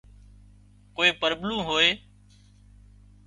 ڪوئي 0.95 1.09
پرٻلُون 1.19 1.59
هوئي 1.67 1.89